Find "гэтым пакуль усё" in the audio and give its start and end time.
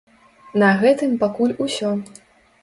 0.83-1.93